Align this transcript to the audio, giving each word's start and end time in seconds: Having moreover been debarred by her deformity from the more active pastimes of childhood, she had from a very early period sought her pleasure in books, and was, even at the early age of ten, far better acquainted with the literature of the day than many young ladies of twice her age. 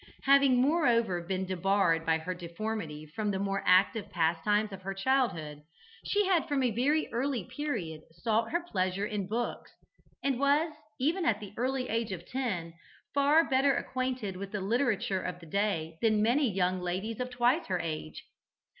Having 0.23 0.59
moreover 0.59 1.21
been 1.21 1.45
debarred 1.45 2.07
by 2.07 2.17
her 2.17 2.33
deformity 2.33 3.05
from 3.05 3.29
the 3.29 3.37
more 3.37 3.61
active 3.67 4.09
pastimes 4.09 4.71
of 4.71 4.81
childhood, 4.97 5.59
she 6.07 6.25
had 6.25 6.47
from 6.47 6.63
a 6.63 6.71
very 6.71 7.07
early 7.13 7.43
period 7.43 8.01
sought 8.11 8.49
her 8.49 8.63
pleasure 8.65 9.05
in 9.05 9.27
books, 9.27 9.71
and 10.23 10.39
was, 10.39 10.73
even 10.99 11.23
at 11.23 11.39
the 11.39 11.53
early 11.55 11.87
age 11.87 12.11
of 12.11 12.25
ten, 12.25 12.73
far 13.13 13.47
better 13.47 13.75
acquainted 13.75 14.37
with 14.37 14.51
the 14.51 14.59
literature 14.61 15.21
of 15.21 15.39
the 15.39 15.45
day 15.45 15.99
than 16.01 16.23
many 16.23 16.51
young 16.51 16.79
ladies 16.81 17.19
of 17.19 17.29
twice 17.29 17.67
her 17.67 17.79
age. 17.79 18.23